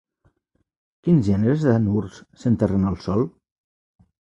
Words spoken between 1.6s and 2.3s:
d'anurs